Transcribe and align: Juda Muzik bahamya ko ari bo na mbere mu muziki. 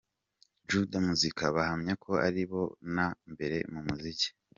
Juda 0.69 0.97
Muzik 1.07 1.37
bahamya 1.55 1.93
ko 2.03 2.11
ari 2.27 2.43
bo 2.49 2.63
na 2.95 3.07
mbere 3.33 3.57
mu 3.71 3.79
muziki. 3.87 4.27